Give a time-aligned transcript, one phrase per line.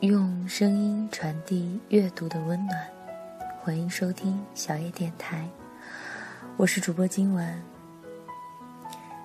[0.00, 2.88] 用声音传递阅读的温暖，
[3.60, 5.46] 欢迎收听小叶电台，
[6.56, 7.62] 我是主播今晚。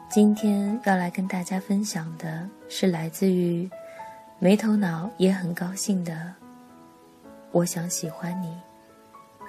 [0.10, 3.70] 今天要来跟大家分享的是来自于
[4.38, 6.34] 没头脑也很高兴的，
[7.54, 8.54] 我想喜欢你，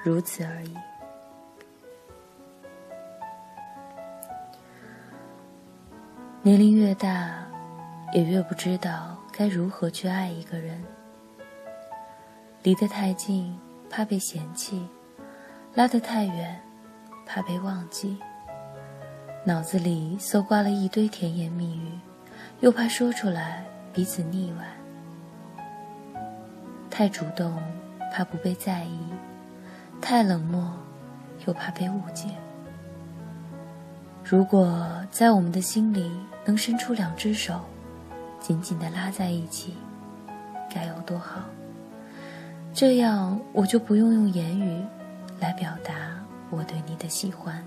[0.04, 0.76] 如此而已。
[6.40, 7.44] 年龄越大，
[8.12, 10.80] 也越不知道该如何去爱一个人。
[12.66, 13.56] 离得太近，
[13.88, 14.88] 怕被嫌弃；
[15.72, 16.60] 拉得太远，
[17.24, 18.18] 怕被忘记。
[19.44, 21.92] 脑子里搜刮了一堆甜言蜜语，
[22.58, 24.66] 又怕说出来彼此腻歪。
[26.90, 27.56] 太主动，
[28.12, 28.98] 怕不被在意；
[30.02, 30.68] 太冷漠，
[31.46, 32.30] 又怕被误解。
[34.24, 36.10] 如果在我们的心里
[36.44, 37.60] 能伸出两只手，
[38.40, 39.76] 紧紧地拉在一起，
[40.68, 41.42] 该有多好！
[42.76, 44.84] 这样我就不用用言语
[45.40, 45.94] 来表达
[46.50, 47.64] 我对你的喜欢。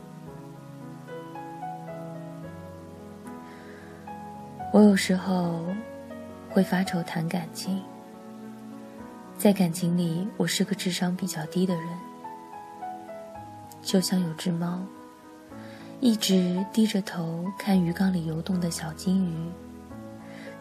[4.71, 5.65] 我有时候
[6.47, 7.81] 会发愁谈感情，
[9.35, 11.87] 在感情里，我是个智商比较低的人，
[13.81, 14.79] 就像有只猫。
[16.01, 19.49] 一直低着头看鱼缸里游动的小金鱼，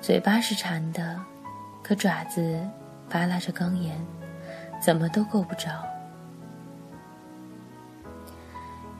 [0.00, 1.20] 嘴巴是馋的，
[1.82, 2.66] 可爪子
[3.10, 3.94] 扒拉着缸沿，
[4.80, 5.70] 怎么都够不着。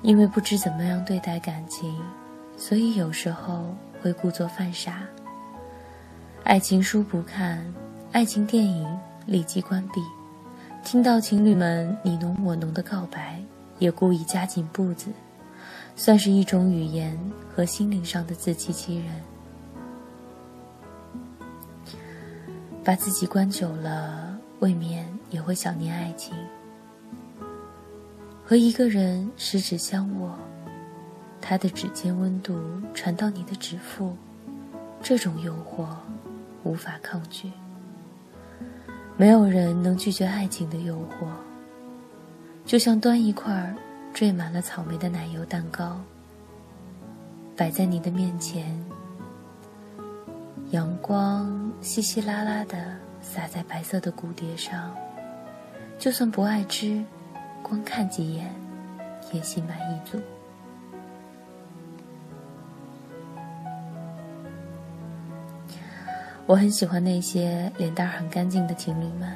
[0.03, 2.01] 因为不知怎么样对待感情，
[2.57, 5.03] 所以有时候会故作犯傻。
[6.45, 7.65] 爱情书不看，
[8.13, 8.89] 爱情电影
[9.27, 10.01] 立即关闭，
[10.85, 13.43] 听到情侣们你侬我侬的告白，
[13.81, 15.11] 也故意加紧步子。
[15.97, 17.19] 算是一种语言
[17.53, 19.13] 和心灵上的自欺欺人，
[22.85, 26.35] 把自己关久了，未免也会想念爱情。
[28.45, 30.35] 和一个人十指相握，
[31.41, 32.59] 他的指尖温度
[32.95, 34.17] 传到你的指腹，
[35.03, 35.87] 这种诱惑
[36.65, 37.51] 无法抗拒。
[39.17, 41.27] 没有人能拒绝爱情的诱惑，
[42.65, 43.75] 就像端一块
[44.15, 46.01] 缀满了草莓的奶油蛋糕，
[47.55, 48.83] 摆在你的面前。
[50.71, 54.95] 阳光稀稀拉拉的洒在白色的骨碟上，
[55.99, 57.05] 就算不爱吃，
[57.63, 58.55] 光看几眼
[59.33, 60.19] 也心满意足。
[66.47, 69.35] 我很喜欢那些脸蛋很干净的情侣们。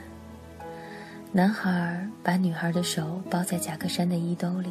[1.32, 4.70] 男孩把女孩的手包在夹克衫的衣兜里，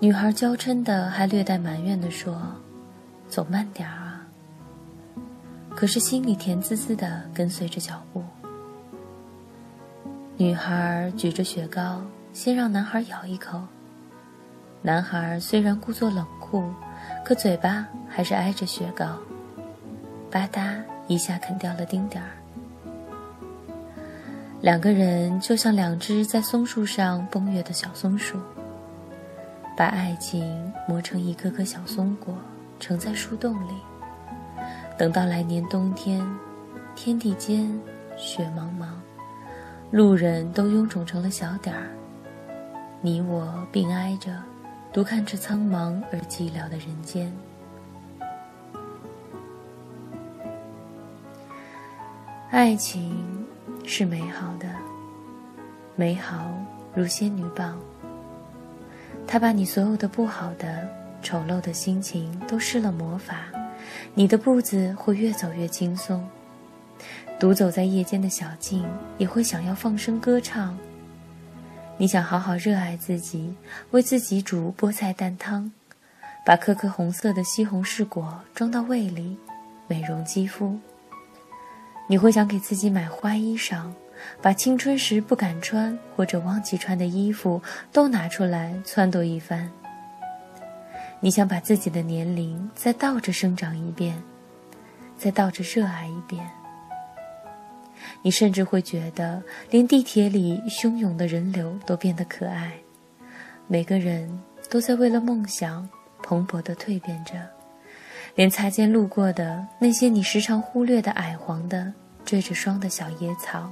[0.00, 2.38] 女孩娇嗔的还略带埋怨的说
[3.28, 4.26] ：“走慢点啊。”
[5.74, 8.22] 可是心里甜滋滋的跟随着脚步。
[10.38, 13.60] 女孩举着雪糕，先让男孩咬一口。
[14.80, 16.64] 男孩虽然故作冷酷，
[17.24, 19.06] 可嘴巴还是挨着雪糕，
[20.30, 22.30] 吧嗒一下啃掉了丁点儿。
[24.60, 28.38] 两个人就像两只在松树上蹦跃的小松鼠，
[29.76, 32.34] 把爱情磨成一颗颗小松果，
[32.80, 33.74] 盛在树洞里。
[34.98, 36.26] 等到来年冬天，
[36.96, 37.70] 天地间
[38.16, 38.86] 雪茫茫，
[39.92, 41.90] 路人都臃肿成了小点儿，
[43.02, 44.32] 你我并挨着，
[44.90, 47.30] 独看着苍茫而寂寥的人间。
[52.50, 53.46] 爱情。
[53.84, 54.68] 是美好的，
[55.96, 56.48] 美好
[56.94, 57.76] 如仙女棒。
[59.26, 60.88] 它把你所有的不好的、
[61.20, 63.46] 丑陋的心情都施了魔法，
[64.14, 66.24] 你的步子会越走越轻松。
[67.38, 68.84] 独走在夜间的小径，
[69.18, 70.78] 也会想要放声歌唱。
[71.96, 73.54] 你想好好热爱自己，
[73.90, 75.70] 为自己煮菠菜蛋汤，
[76.44, 79.36] 把颗颗红色的西红柿果装到胃里，
[79.86, 80.78] 美容肌肤。
[82.08, 83.90] 你会想给自己买花衣裳，
[84.40, 87.62] 把青春时不敢穿或者忘记穿的衣服
[87.92, 89.70] 都拿出来撺掇一番。
[91.20, 94.20] 你想把自己的年龄再倒着生长一遍，
[95.16, 96.44] 再倒着热爱一遍。
[98.22, 102.72] 你甚至会觉得，连地铁里汹涌的人流都变得可爱，
[103.66, 104.40] 每个人
[104.70, 105.88] 都在为了梦想
[106.22, 107.32] 蓬勃地蜕变着。
[108.34, 111.92] 连擦肩路过的那些你时常忽略的矮黄的
[112.24, 113.70] 缀着霜的小野草，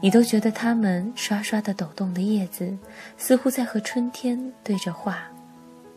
[0.00, 2.76] 你都觉得它们刷刷的抖动的叶子，
[3.16, 5.22] 似乎在和春天对着话，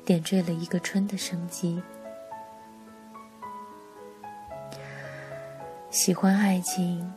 [0.06, 1.82] 点缀了一个春的生机。
[5.90, 7.12] 喜欢爱情，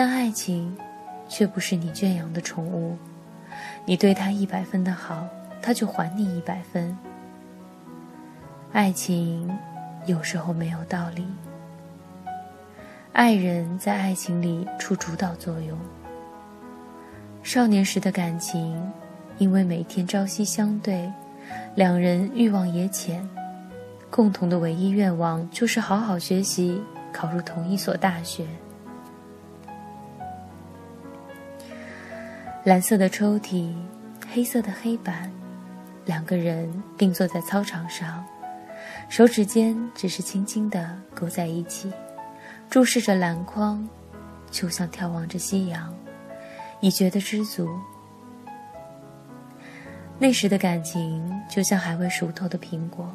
[0.00, 0.76] 但爱情
[1.28, 2.96] 却不是你圈养的宠物，
[3.84, 5.26] 你对他一百分的好，
[5.60, 6.96] 他就还你一百分。
[8.72, 9.50] 爱情
[10.06, 11.26] 有时候没有道理，
[13.12, 15.76] 爱人在爱情里出主导作用。
[17.42, 18.80] 少年时的感情，
[19.38, 21.12] 因为每天朝夕相对，
[21.74, 23.28] 两人欲望也浅，
[24.08, 26.80] 共同的唯一愿望就是好好学习，
[27.12, 28.46] 考入同一所大学。
[32.68, 33.72] 蓝色的抽屉，
[34.30, 35.32] 黑色的黑板，
[36.04, 38.22] 两个人并坐在操场上，
[39.08, 41.90] 手指间只是轻轻地勾在一起，
[42.68, 43.88] 注视着篮筐，
[44.50, 45.90] 就像眺望着夕阳，
[46.80, 47.66] 已觉得知足。
[50.18, 53.10] 那时的感情就像还未熟透的苹果，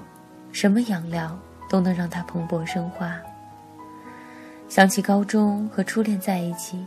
[0.51, 1.39] 什么养料
[1.69, 3.21] 都能让它蓬勃生花。
[4.67, 6.83] 想起高中和初恋在一起。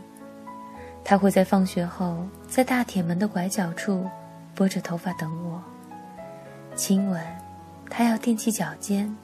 [1.09, 4.09] 他会在放学后，在大铁门的拐角处，
[4.55, 5.61] 拨着头发等我，
[6.75, 7.21] 亲吻。
[7.89, 9.15] 他要踮起脚尖，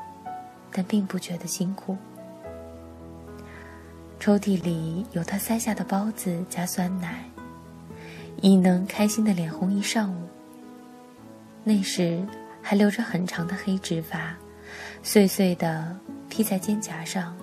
[0.72, 1.98] 但并不觉得辛苦。
[4.20, 7.26] 抽屉里有他塞下的包子加酸奶，
[8.42, 10.28] 已能开心的脸红一上午。
[11.64, 12.26] 那时
[12.62, 14.34] 还留着很长的黑直发，
[15.02, 15.94] 碎碎的
[16.30, 17.36] 披在肩胛上。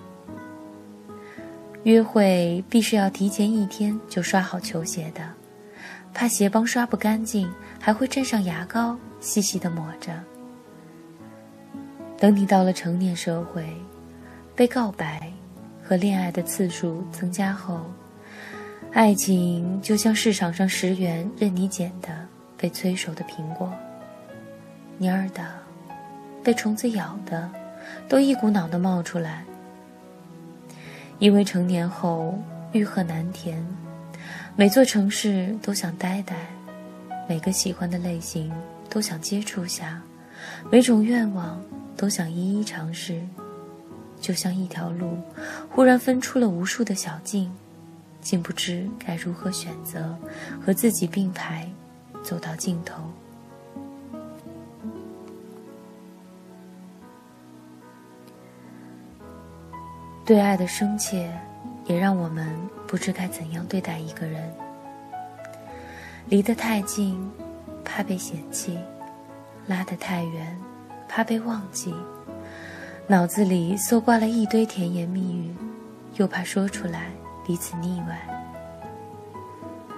[1.83, 5.21] 约会必须要提前一天就刷好球鞋的，
[6.13, 10.11] 怕鞋帮刷不干净，还会蘸上牙膏细细的抹着。
[12.17, 13.65] 等你到了成年社会，
[14.55, 15.31] 被告白
[15.83, 17.81] 和恋爱的次数增加后，
[18.91, 22.09] 爱情就像市场上十元任你捡的
[22.57, 23.73] 被催熟的苹果，
[24.99, 25.43] 蔫儿的，
[26.43, 27.49] 被虫子咬的，
[28.07, 29.43] 都一股脑的冒出来。
[31.17, 32.37] 因为成年后
[32.71, 33.65] 欲壑难填，
[34.57, 36.35] 每座城市都想待待，
[37.27, 38.51] 每个喜欢的类型
[38.89, 40.01] 都想接触下，
[40.69, 41.59] 每种愿望
[41.95, 43.21] 都想一一尝试，
[44.19, 45.17] 就像一条路，
[45.69, 47.51] 忽然分出了无数的小径，
[48.19, 50.15] 竟不知该如何选择，
[50.63, 51.67] 和自己并排，
[52.21, 53.01] 走到尽头。
[60.25, 61.31] 对爱的深切，
[61.87, 62.47] 也让我们
[62.91, 64.53] 不知该怎样对待一个人。
[66.27, 67.31] 离得太近，
[67.85, 68.73] 怕被嫌弃；
[69.65, 70.59] 拉得太远，
[71.07, 71.95] 怕被忘记。
[73.07, 75.55] 脑子里搜刮了一堆甜言蜜语，
[76.15, 77.05] 又怕说出来
[77.47, 78.19] 彼此腻歪。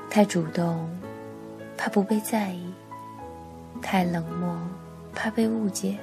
[0.08, 0.88] 太主动，
[1.76, 2.72] 怕不被在意；
[3.82, 4.56] 太冷漠，
[5.16, 5.98] 怕被误解。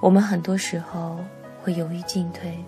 [0.00, 1.18] 我们很多时候。
[1.62, 2.58] 会犹豫进退，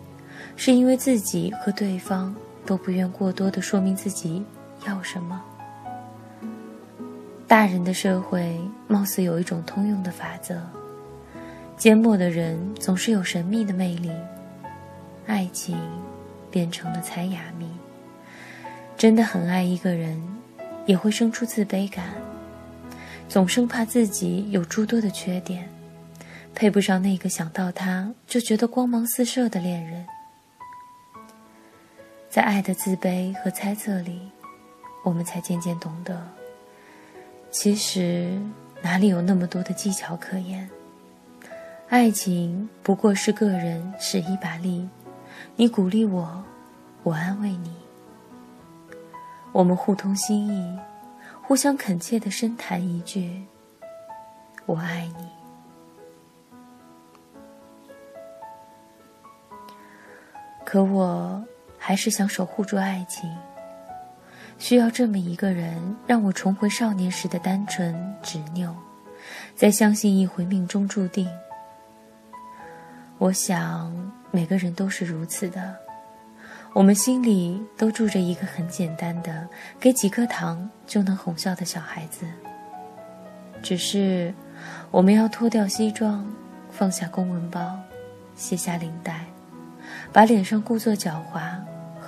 [0.56, 2.34] 是因为自己和对方
[2.64, 4.44] 都不愿过多的说明自己
[4.86, 5.42] 要什么。
[7.46, 8.58] 大人的社会
[8.88, 10.60] 貌似有一种通用的法则：
[11.76, 14.10] 缄默的人总是有神秘的魅力，
[15.26, 15.76] 爱情
[16.50, 17.66] 变成了猜哑谜。
[18.96, 20.18] 真的很爱一个人，
[20.86, 22.04] 也会生出自卑感，
[23.28, 25.68] 总生怕自己有诸多的缺点。
[26.54, 30.06] 配不上那个想到他就觉得光芒四射的恋人，
[32.32, 34.32] 在爱的自卑和猜测里，
[35.04, 36.18] 我们才渐渐懂得，
[37.50, 38.40] 其实
[38.80, 40.66] 哪里有那么多的技巧可言？
[41.90, 44.88] 爱情不过是个人使一把力，
[45.56, 46.42] 你鼓励我，
[47.02, 47.76] 我安慰你，
[49.52, 50.78] 我们互通心意，
[51.42, 53.44] 互相恳切的深谈一句
[54.64, 55.28] ：“我爱你。”
[60.64, 61.44] 可我
[61.84, 63.28] 还是想守护住爱情，
[64.56, 68.72] 需要这么一个人，让我重回少年时的单纯执拗，
[69.56, 71.28] 再相信一回命中注定。
[73.18, 73.92] 我想
[74.30, 75.74] 每个人都是如此的，
[76.72, 79.48] 我们心里都住着一个很简单的，
[79.80, 82.24] 给几颗糖就能哄笑的小孩子。
[83.60, 84.32] 只是
[84.92, 86.24] 我们要脱掉西装，
[86.70, 87.76] 放下公文包，
[88.36, 89.24] 卸下领带。
[90.12, 91.58] 把脸上故作狡猾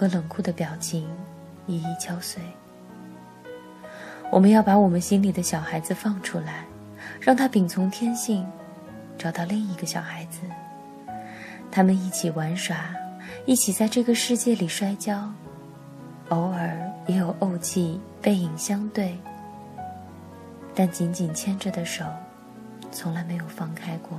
[0.04, 1.08] 和冷酷的表情
[1.66, 2.42] 一一敲碎。
[4.30, 6.66] 我们要把我们心里的小孩子放出来，
[7.18, 8.46] 让他秉从天性，
[9.16, 10.40] 找到另一个小孩子。
[11.70, 12.76] 他们一起玩耍，
[13.46, 15.32] 一起在这个世界里摔跤，
[16.28, 19.18] 偶尔也有怄气，背影相对，
[20.74, 22.04] 但紧紧牵着的手，
[22.92, 24.18] 从来没有放开过。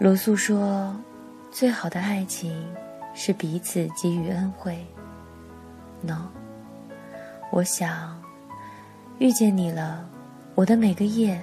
[0.00, 0.96] 罗素说
[1.50, 2.64] ：“最好的爱情
[3.12, 4.86] 是彼此给予恩惠。
[6.00, 6.28] No，
[7.50, 8.22] 我想
[9.18, 10.08] 遇见你了，
[10.54, 11.40] 我的每个夜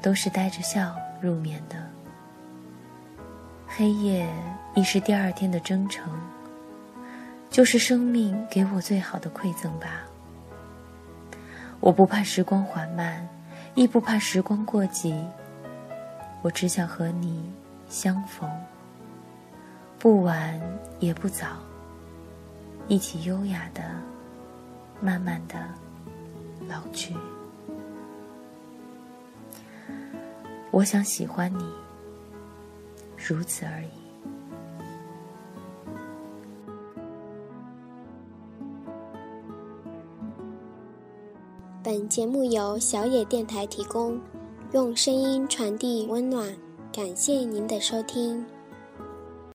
[0.00, 1.76] 都是带着笑入眠的。
[3.66, 4.26] 黑夜
[4.74, 6.18] 亦是第二天的征程，
[7.50, 10.04] 就是生命给我最好的馈赠吧。
[11.80, 13.28] 我不怕时光缓慢，
[13.74, 15.14] 亦不怕时光过急。
[16.42, 17.52] 我只想和你
[17.88, 18.48] 相逢，
[19.98, 20.60] 不晚
[21.00, 21.46] 也不早，
[22.86, 23.82] 一起优雅的、
[25.00, 25.56] 慢慢的
[26.68, 27.16] 老去。
[30.70, 31.64] 我想喜欢你，
[33.16, 33.88] 如此而已。
[41.82, 44.20] 本节目由小野电台提供，
[44.72, 46.54] 用声音传递温暖，
[46.92, 48.46] 感谢您的收听。